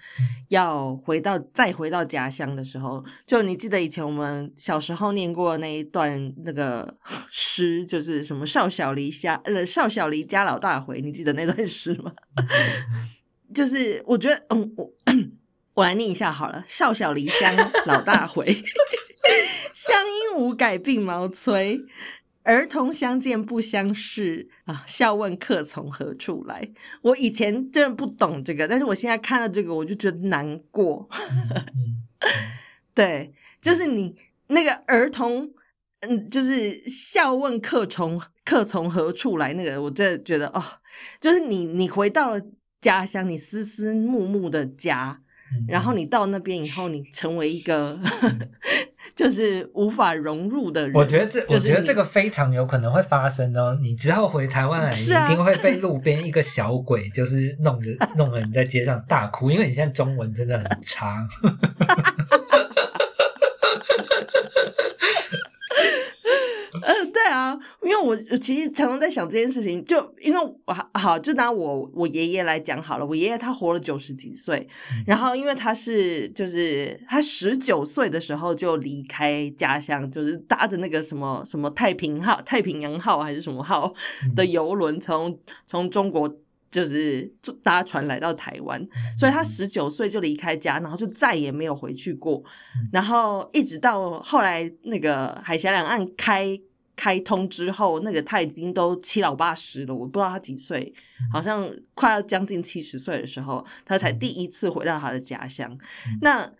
[0.48, 6.94] 要回到再回到家乡的时候，就你记得以前我们小时候念过那一段那个
[7.30, 12.12] 诗，就是什么“少小离家，呃，少小离家老大回”，你记得那段诗吗？
[13.54, 14.92] 就是我觉得，嗯，我
[15.74, 16.64] 我来念一下好了。
[16.66, 18.44] 少小离乡老大回，
[19.74, 21.78] 乡音无改鬓毛衰。
[22.44, 26.70] 儿童相见不相识啊，笑问客从何处来。
[27.00, 31.08] 我以前真的不懂这个，但是我现在看到这个，我就觉得难过。
[31.10, 32.02] 嗯，
[32.92, 33.32] 对，
[33.62, 34.14] 就是你
[34.48, 35.54] 那个儿童，
[36.00, 40.62] 嗯，就是笑问客从客从何处来，那个我真的觉得哦，
[41.18, 42.38] 就是你你回到了
[42.82, 45.22] 家乡，你思思慕慕的家，
[45.54, 47.98] 嗯然后你到那边以后，你成为一个
[49.14, 50.92] 就是无法融入的人。
[50.94, 53.78] 我觉得这，就是我觉得这个非常有可能会发生哦。
[53.80, 61.26] 你之后回台湾来，一定会被路边一个小鬼，就是弄着弄得你在街上大哭，因为你现在中文真的很差。
[66.86, 83.92] 嗯，对啊，因为我其实常常在想这件事情，就因为我好，就拿我我爷爷来讲好了，我爷爷他活了九十几岁，嗯然后因为他是就是他十九岁的时候就离开家乡，就是搭着那个什么什么太平号、太平洋号还是什么号
[84.24, 86.32] 嗯的游轮从从中国。
[86.74, 88.84] 就是搭船来到台湾，
[89.16, 92.42] 所以他十九岁就离开家，然后就再也没有回去过。
[92.90, 96.58] 然后一直到后来那个海峡两岸开
[96.96, 100.92] 开通之后，那个他已经都七老八十了，我不知道他几岁，
[101.32, 105.76] 好像快要将近七十岁的时候，他才第一次回到他的家乡。
[106.20, 106.50] 那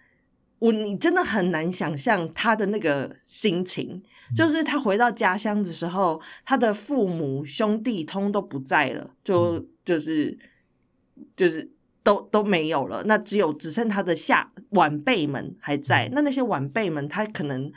[0.59, 4.03] 我你真的很难想象他的那个心情，
[4.35, 10.37] 就是他回到家乡的时候，他的父母兄弟通都不在了，就就是
[11.37, 11.71] 就是
[12.03, 16.09] 都都没有了，那只有只剩他的下晚辈们还在。
[16.13, 17.71] 那那些晚辈们，他可能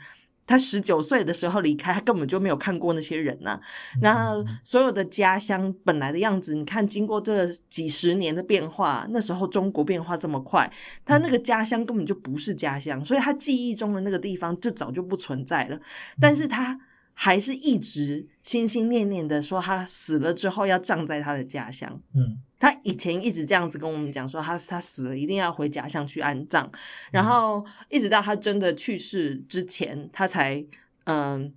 [0.48, 3.60] 他十九岁的时候离开，他根本就没有看过那些人呢、
[4.02, 10.68] 然后所有的家乡本来的样子，你看经过这几十年的变化，那时候中国变化这么快，
[11.04, 15.78] 他那个家乡根本就不是家乡，所以他记忆中的那个地方就早就不存在了。
[16.18, 16.80] 但是他
[17.20, 22.00] 还是一直心心念念的说，他死了之后要葬在他的家乡。
[22.14, 26.70] 嗯他以前一直这样子跟我们讲说，他他死了一定要回家乡去安葬，
[27.10, 30.64] 然后一直到他真的去世之前，他才
[31.04, 31.52] 嗯，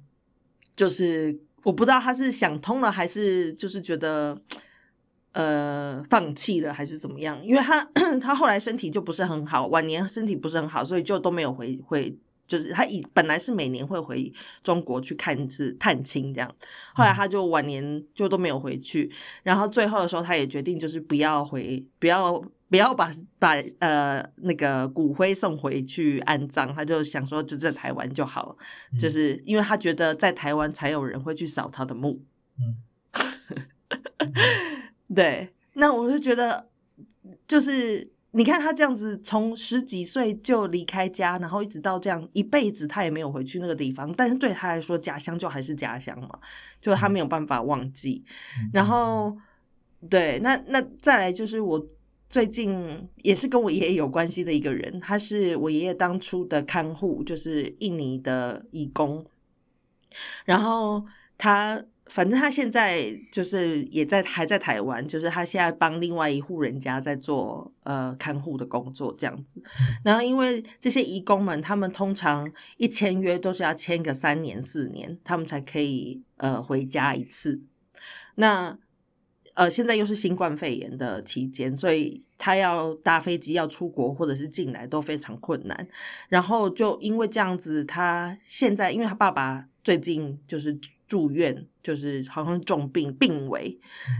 [0.76, 4.40] 就是我不知道他是想通了，还是就是觉得
[5.34, 7.40] 呃放弃了，还是怎么样？
[7.46, 7.84] 因为他
[8.20, 12.18] 他后来身体就不是很好，晚年身体不是很好，所以就都没有回回。
[12.52, 14.30] 就是他以本来是每年会回
[14.62, 16.56] 中国去看一次探亲这样，
[16.94, 19.10] 后来他就晚年就都没有回去，
[19.42, 22.38] 然后最后的时候他也决定就是不要回，不要
[22.68, 23.10] 不要把
[23.40, 28.58] 把呃那个骨灰送回去安葬，他就想说就在台湾就好了，
[29.00, 32.22] 就是因为他觉得在台湾才有人会去扫他的墓。
[32.60, 32.76] 嗯
[35.16, 36.68] 对，那我就觉得
[37.48, 38.12] 就是。
[38.34, 44.10] 你看他这样子，从十几岁就离开家，然后一直到这样一辈子，他也没有回去那个地方。
[44.14, 46.30] 但是对他来说，家乡就还是家乡嘛，
[46.82, 48.24] 就他没有办法忘记。
[48.72, 49.38] 然后，
[50.10, 51.86] 对，那那再来就是我
[52.30, 59.26] 最近也是跟我爷爷有关系的一个人，他是我爷爷当初的看护，就是印尼的义工。
[60.46, 61.06] 然后
[61.38, 61.84] 他。
[62.14, 69.64] 反正他现在就是也在还在台湾，就是他现在帮另外一户人家在做呃看护的工作这样子。
[70.04, 77.62] 然后因为这些义工们，他们通常一签约都是要签个三年四年，他们才可以呃回家一次。
[78.36, 78.78] 那
[79.54, 85.88] 呃现在又是新冠肺炎的期间，所以他要搭飞机要出国或者是进来都非常困难。
[86.28, 90.78] 然后就因为这样子，他现在因为他爸爸最近就是。
[91.12, 93.78] 住院就是好像重病病危，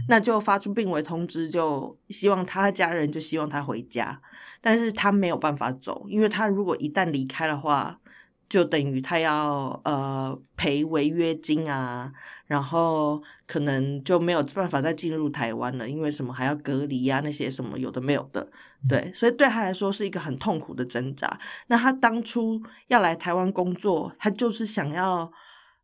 [0.08, 4.20] 那就发出病危通知，就希望他的家人就希望他回家，
[4.60, 7.98] 但是他没有办法走，因为他如果一旦离开的话，
[8.46, 12.12] 就等于他要呃赔违约金啊，
[12.44, 18.46] 然后可能就没有办法再进入台湾了，因为什么还要隔离啊那些什么有的没有的，
[18.86, 21.40] 对，所以对他来说是一个很痛苦的挣扎。
[21.68, 25.32] 那他当初要来台湾工作，他就是想要。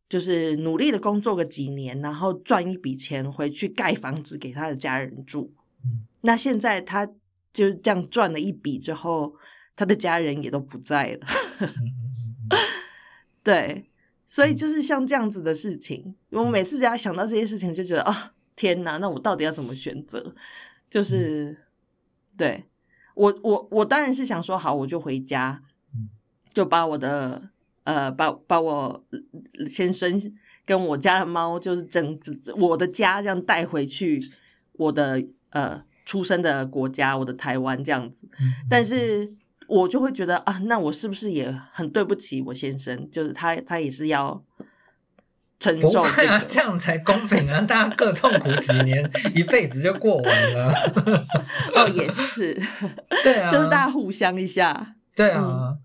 [0.09, 5.53] 就是努力的工作个几年，然后赚一笔钱回去盖房子给他的家人住。
[5.85, 7.07] 嗯，那现在他
[7.53, 9.35] 就这样赚了一笔之后，
[9.77, 11.27] 他的家人也都不在了。
[13.45, 13.91] 对，
[14.27, 18.17] 所以就是像这样子的事情，我每次只要想到这些事情，就觉得啊、哦，
[18.57, 18.97] 天哪！
[18.97, 20.35] 那我到底要怎么选择？
[20.89, 21.67] 就是，
[22.37, 22.65] 对
[23.15, 25.63] 我我我当然是想说，好，我就回家，
[26.55, 27.51] 就把我的。
[27.89, 29.03] 呃，把把我
[29.67, 30.21] 先生
[30.67, 32.21] 跟我家的猫，就是整
[32.59, 34.21] 我的家这样带回去，
[34.73, 38.29] 我的呃出生的国家，我的台湾这样子。
[38.69, 39.33] 但是
[39.67, 43.11] 我就会觉得啊，那我是不是也很对不起我先生？
[43.11, 44.45] 就是他他也是要
[45.59, 47.63] 承受、这个、啊，这样才公平啊！
[47.63, 50.75] 大家各痛苦几年，一辈子就过完了。
[51.75, 52.53] 哦，也是，
[53.25, 55.79] 对啊，就是大家互相一下，对啊，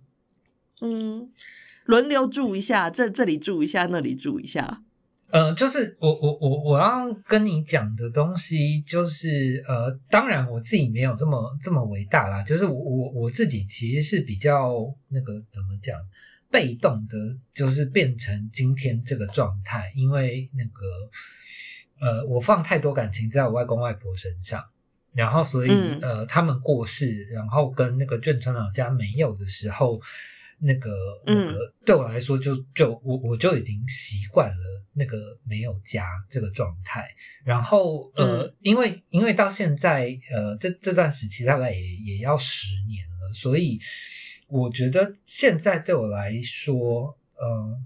[0.81, 1.19] 嗯。
[1.21, 1.29] 嗯
[1.85, 4.81] 轮流住一下，这这里住一下，那里住一下。
[5.31, 14.75] 呃，就是我我我我要跟你讲的东西，就是呃，当然我自己没有这么这么伟大啦，就是我我我自己其实是比较
[15.07, 15.99] 那个怎么讲，
[16.51, 17.17] 被动的，
[17.51, 20.85] 就是变成今天这个状态，因为那个
[21.99, 24.63] 呃，我放太多感情在我外公外婆身上，
[25.13, 29.99] 然后所以、嗯、呃，他们过世，然后跟那个眷村老家没有的时候。
[30.65, 30.91] 那个
[31.25, 37.05] 那个对我来说就，就就我我就已经习惯了那个没有家这个状态。
[37.43, 43.77] 然后呃，嗯、因为因为到现在呃，这这段时期大概也也要十年了，所以
[44.47, 47.77] 我觉得现在对我来说，呃，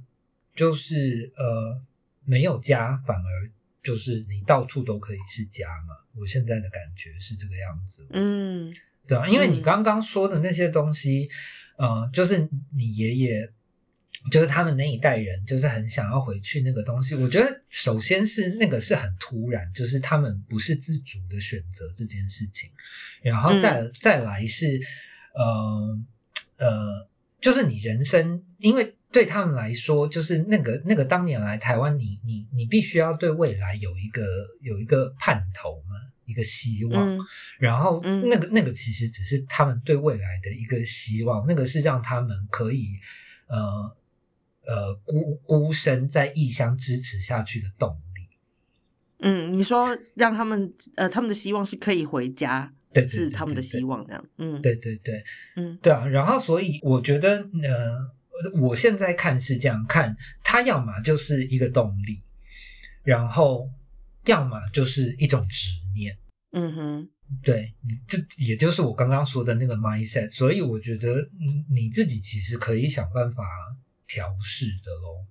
[0.55, 1.81] 就是呃
[2.25, 3.49] 没有家，反而
[3.81, 5.95] 就是你到处都可以是家嘛。
[6.15, 8.05] 我现在的感觉是这个样子。
[8.11, 8.71] 嗯，
[9.07, 11.27] 对啊，因为你刚刚说的那些东西。
[11.77, 13.49] 呃，就是你爷爷，
[14.31, 17.15] 就是他们那一代人，就是很想要回去那个东西。
[17.15, 22.69] 我觉得首先是那个是很突然，就是他们不是自主的选择这件事情，
[23.21, 24.79] 然后再、嗯、再来是
[25.33, 25.99] 呃
[26.57, 27.07] 呃，
[27.39, 34.23] 就是你人生，因为对他们来说，就是那个那个当年来台湾，你你你必须要对未来有一个
[34.61, 35.95] 有一个盼头嘛。
[36.27, 37.17] 一个希望。
[37.17, 37.19] 嗯
[37.57, 42.99] 然后嗯那个那个其实只是他们对未来的一个希望，那个是让他们可以
[43.47, 43.57] 呃
[44.67, 48.29] 呃孤孤身在异乡支持下去的动力。
[49.21, 54.23] 嗯，你说让他们呃，他们的希望是可以回家，对是他们的希望这样。
[54.37, 55.23] 嗯，对对对
[55.55, 62.21] 嗯对啊，然后所以我觉得呃，我现在看是这样看，它要么就是一个动力，
[63.01, 63.67] 然后
[64.27, 66.17] 要么就是一种执念。
[66.51, 67.09] 嗯哼，
[67.43, 67.73] 对，
[68.07, 73.43] 这也就是我刚刚说的那个 mindset，所以我觉得你你自己其实可以想办法
[74.07, 75.25] 调试的咯。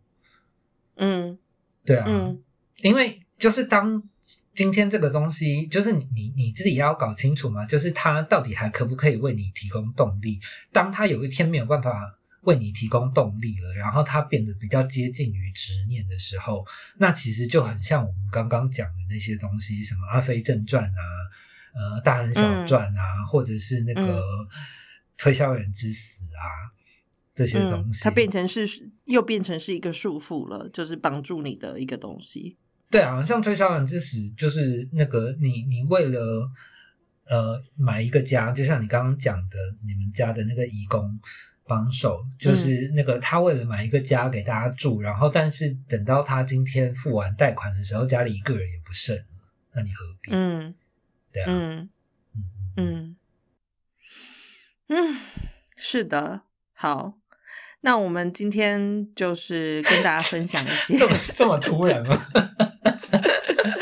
[0.96, 1.38] 嗯
[1.84, 2.42] 对啊，嗯
[2.82, 4.02] 因为就是当
[4.54, 10.38] 今天这个东西，就是你你你自己也要搞清楚嘛，就是它到底还可不可以为你提供动力？
[10.72, 16.66] 当它有一天没有办法为你提供动力了，然后它变得比较接近于执念的时候，
[16.96, 21.02] 那其实就很像我们刚刚讲的那些东西，什么《阿飞正传》啊，
[21.74, 24.46] 呃，《大亨小传》啊，或者是那个嗯
[25.18, 26.72] 《推销员之死》啊。
[27.34, 28.66] 这些东嗯，西，它变成是
[29.04, 32.56] 又变成是一个束缚了，就是帮助你的一个东西。
[32.90, 36.50] 对啊，像推销员之死，就是那个你你为了
[37.26, 41.20] 呃买一个家，就像你刚刚讲的，你们家的那个义工
[41.66, 49.24] 帮手，就是那个他为了买一个家给大家住，然后但是等到他今天付完贷款的时候，家里一个人也不剩了，
[49.74, 50.30] 那你何必？
[50.32, 50.74] 嗯
[51.32, 51.88] 对啊，嗯
[52.76, 53.16] 嗯嗯
[54.88, 55.16] 嗯，
[55.76, 56.42] 是的，
[56.72, 57.14] 好。
[57.82, 62.26] 那我们今天就是跟大家分享一些，这么这么突然吗？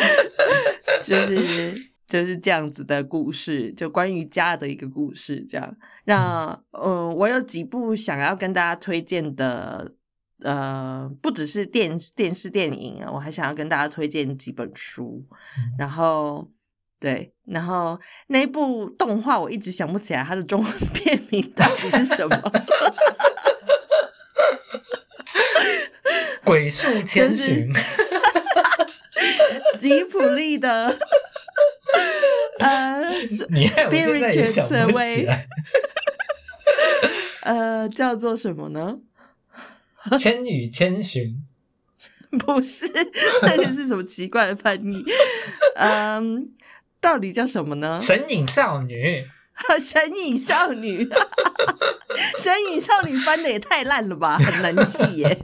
[1.03, 1.75] 就是
[2.15, 5.45] 就是这样子的故事，就关于家的一个故事。
[5.51, 9.91] 这样，那嗯，我有几部想要跟大家推荐的，
[10.39, 15.25] 呃，不只是电电视电影啊，我还想要跟大家推荐几本书。
[15.77, 16.49] 然后，
[17.01, 17.99] 对，然后
[18.29, 22.53] 那一部动画我一直想不起来它的中文片名到底是什么。
[26.45, 27.69] 鬼树 千寻
[29.77, 30.97] 吉普力的
[32.61, 33.03] 呃
[33.51, 35.47] 你害我现在也 Spirited 想不起 Away，来。
[37.43, 38.99] 呃叫做什么呢？
[40.19, 41.43] 千与千寻，
[42.39, 42.87] 不是，
[43.43, 45.05] 那个是什么奇怪的翻译？
[45.77, 46.51] 嗯，
[47.01, 47.99] 到底叫什么呢？
[48.01, 49.19] 神隐少女。
[49.81, 51.09] 神隐少女，
[52.39, 55.39] 神隐少女翻的也太烂了吧，很难记耶。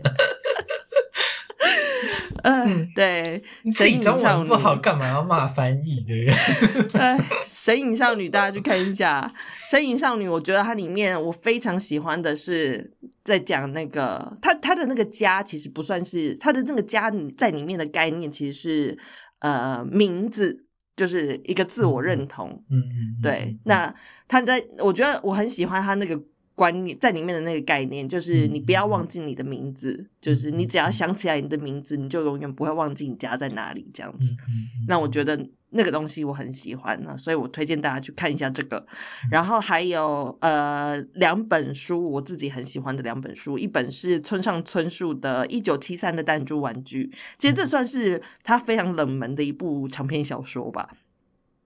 [2.42, 3.42] 嗯，对，
[3.74, 6.34] 神隐少女文不好，干嘛要骂翻译的人？
[6.94, 9.32] 哎，神隐少女，大家去看一下。
[9.70, 18.98] 神隐少女，我觉得它里面我非常喜欢的是在讲那个，她她的那个家其实不算是她的那个家在里面的概念，其实是
[19.40, 20.64] 呃名字，
[20.96, 22.48] 就是一个自我认同。
[22.70, 23.92] 嗯嗯，对，那
[24.26, 26.20] 他在我觉得我很喜欢他那个
[26.60, 34.30] 观念在里面的那个概念，就是你不要忘记你的名字，就是你只要想起来你的名字，你就永远不会忘记你家在哪里这样子。
[34.46, 38.86] 嗯那我觉得那个东西我很喜欢呢，所以我推荐大家去看一下这个。
[39.30, 50.90] 然后还有呃两本书，我自己很喜欢的两本书，一本是村上春树的《一九七三的弹珠玩具》，其实这算是他非常冷门的一部长篇小说吧。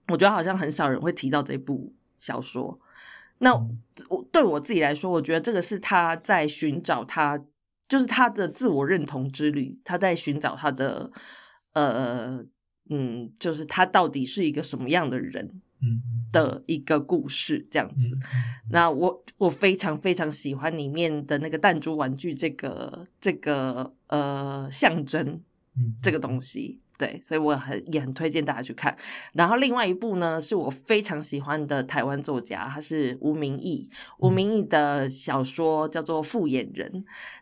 [0.07, 2.79] 我觉得好像很少人会提到这部小说。
[3.39, 3.55] 那
[4.09, 7.39] 我对我自己来说，我觉得这个是他在寻找他，
[7.89, 11.11] 就是他的自我认同之旅，他在寻找他的
[11.73, 12.45] 呃
[12.91, 18.17] 嗯，就是他到底是一个什么样的人嗯的一个故事这样子。
[18.71, 25.43] 那我我非常非常喜欢里面的那个弹珠玩具这个这个呃象征
[25.77, 26.81] 嗯这个东西。
[26.97, 28.97] 对，所以我很也很推荐大家去看。
[29.33, 33.91] 然后另外一部呢，是我非常喜欢的台湾作家，他是吴明义。
[34.19, 36.89] 吴明义的小说叫做《复眼人》。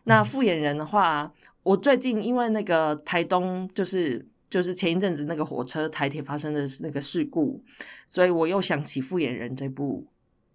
[0.05, 1.31] 那《复眼人》的话，
[1.61, 7.63] 我最近因为那个台东就是就是前一阵子那个火车台铁发生的那个事故，
[8.09, 10.07] 所以我又想起《复眼人》这部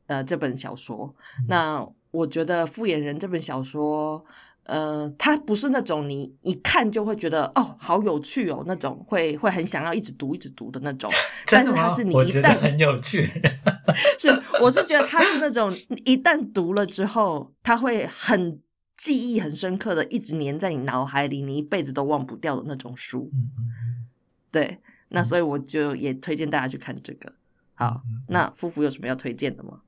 [0.09, 1.15] 呃这本小说。
[1.47, 4.25] 那我觉得《复眼人》这本小说。
[4.69, 11.11] 呃，它不是那种你一看就会觉得哦好有趣哦那种，会会很想要一直读一直读的那种。
[11.51, 13.25] 但是它是你一我觉得旦很有趣。
[14.21, 14.29] 是，
[14.61, 18.61] 我是觉得它是那种一旦读了之后，它会很
[18.95, 23.31] 记忆很深刻的，一直粘在你脑海里，你一辈子都忘不掉的那种书。
[23.33, 24.07] 嗯嗯
[24.53, 27.33] 对，那所以我就也推荐大家去看这个。
[27.75, 29.81] 好，嗯那夫妇有什么要推荐的吗？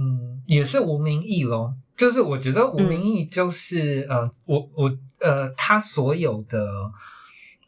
[0.00, 1.76] 嗯，也是吴明义咯。
[1.96, 6.58] 就是我觉得吴明义就是、呃，我我呃，他所有的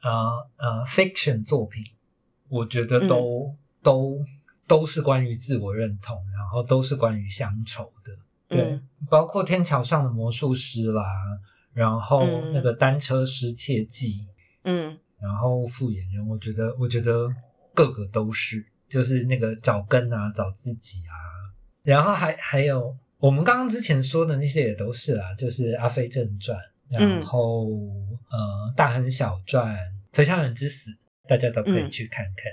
[0.03, 0.11] 呃
[0.57, 1.85] 呃 fiction 作品，
[2.49, 4.19] 我觉得都、都
[4.67, 8.13] 都是关于自我认同，然后都是关于乡愁的。
[8.49, 11.05] 对，嗯包括天桥上的魔术师啦，
[11.75, 12.53] 然后嗯。
[12.55, 14.27] 那个单车失窃记，
[14.65, 14.99] 嗯。
[15.21, 17.29] 然后复眼人，我觉得我觉得
[17.75, 21.15] 个个都是，就是那个找根啊，找自己啊，
[21.83, 26.57] 然后还还有我们刚刚之前说的那些也都是啦，就是《阿飞正传》，
[26.89, 27.65] 然嗯后、
[28.31, 28.39] 呃
[28.77, 29.75] 《大亨小传》
[30.13, 30.91] 《推销人之死》，
[31.29, 32.53] 大家都可以嗯去看看。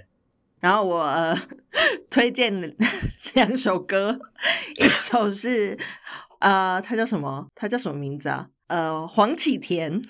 [0.59, 1.37] 然后我、呃、
[2.09, 2.75] 推荐
[3.33, 4.19] 两首歌，
[4.75, 5.77] 一首是
[6.39, 7.47] 呃，他叫什么？
[7.55, 8.49] 他叫什么名字啊？
[8.67, 10.01] 呃，黄启田《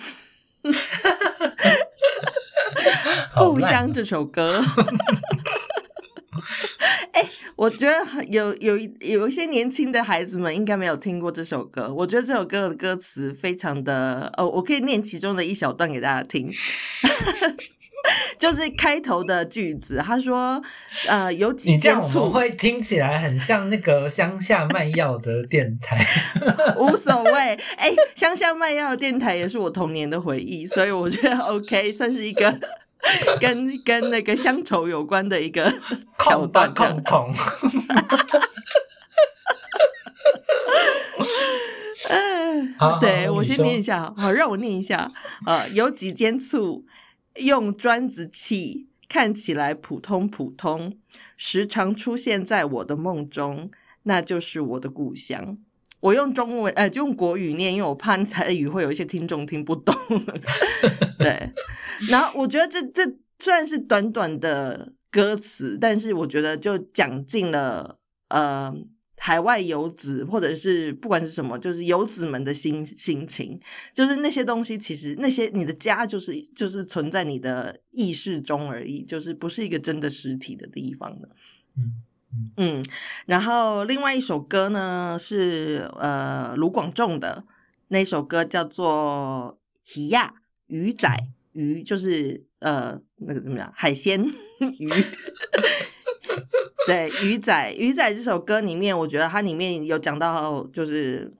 [3.37, 4.61] 故乡》这首歌。
[7.19, 11.93] 哎、我觉得有有一有一些年轻的孩子们应该没有听过这首歌。
[11.93, 16.49] 我觉得这首歌的歌词非常的，呃，我可以念其中的一小段给大家听。
[18.39, 20.61] 就是开头的句子，他说
[21.05, 26.07] ：“呃，有几件醋会听起来很像那个乡下卖药的电台。
[26.79, 27.31] 无所谓。
[27.75, 32.57] 哎，乡下卖药的电台也是我童年的回忆，所以我觉得 OK，算是一个
[33.39, 35.73] 跟跟那个乡愁有关的一个
[36.19, 36.73] 桥段。
[36.73, 37.33] 空空，
[42.09, 45.07] 嗯对我先念一下，好，让我念一下。
[45.45, 46.85] 呃，有几间醋
[47.35, 50.97] 用砖子砌，看起来普通普通，
[51.37, 53.71] 时常出现在我的梦中，
[54.03, 55.57] 那就是我的故乡。
[56.01, 59.93] 我用中文，呃，就用国语念，因为我怕台语会有一些听众听不懂。
[61.19, 61.51] 对，
[62.09, 63.03] 然后我觉得这这
[63.39, 67.97] 虽然是短短的歌词，但是我觉得就讲尽了
[68.29, 68.73] 呃
[69.17, 73.59] 海外游子或者是不管是什么，就是游子们的心心情，
[73.93, 81.29] 就是那些东西，其实那些你的家就是就是存在你的意识中而已，就是不是一个真的实体的地方的。
[81.77, 82.03] 嗯
[82.57, 82.85] 嗯，
[83.25, 87.43] 然后另外一首歌呢是呃卢广仲的
[87.87, 89.57] 那首歌叫做
[89.99, 90.33] 《鱼亚
[90.67, 91.09] 鱼仔
[91.53, 94.23] 鱼》，就是呃那个怎么讲海鲜
[94.77, 94.89] 鱼。
[96.85, 101.31] 对鱼仔鱼仔这首歌里面，我觉得它里面有讲到，就是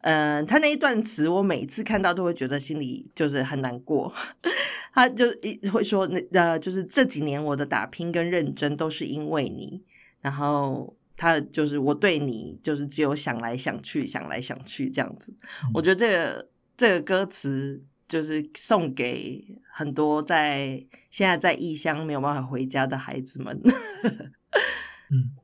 [0.00, 4.12] 呃，他那一段词，我每次看到都会觉得心里就是很难过。
[4.94, 9.82] 他就一会说，那呃，就是这几年我的打拼跟认真都是因为你。
[10.22, 15.34] 然后他就是我对你就是只有想来想去，想来想去这样子。
[15.74, 23.60] 我觉得这个这个歌词就是送给很多在现在在异乡没有办法回家的孩子们。
[25.12, 25.36] 嗯，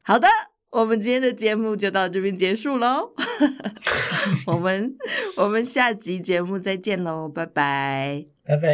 [0.00, 0.26] 好的，
[0.70, 3.12] 我们今天的节目就到这边结束喽。
[4.46, 4.96] 我们
[5.36, 8.24] 我们下集节目再见喽，拜拜。
[8.46, 8.70] 拜拜。